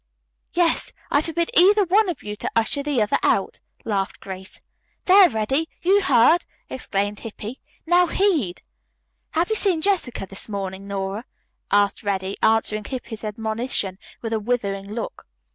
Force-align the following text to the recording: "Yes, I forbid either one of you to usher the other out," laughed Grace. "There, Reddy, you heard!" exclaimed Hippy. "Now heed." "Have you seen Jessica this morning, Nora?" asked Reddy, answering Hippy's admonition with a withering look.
"Yes, 0.53 0.93
I 1.11 1.21
forbid 1.21 1.51
either 1.55 1.83
one 1.85 2.09
of 2.09 2.23
you 2.23 2.35
to 2.37 2.49
usher 2.55 2.81
the 2.81 3.03
other 3.03 3.19
out," 3.21 3.59
laughed 3.85 4.19
Grace. 4.19 4.63
"There, 5.05 5.29
Reddy, 5.29 5.69
you 5.83 6.01
heard!" 6.01 6.43
exclaimed 6.71 7.19
Hippy. 7.19 7.59
"Now 7.85 8.07
heed." 8.07 8.63
"Have 9.33 9.49
you 9.51 9.55
seen 9.55 9.79
Jessica 9.83 10.25
this 10.25 10.49
morning, 10.49 10.87
Nora?" 10.87 11.25
asked 11.71 12.01
Reddy, 12.01 12.35
answering 12.41 12.85
Hippy's 12.85 13.23
admonition 13.23 13.99
with 14.23 14.33
a 14.33 14.39
withering 14.39 14.89
look. 14.91 15.27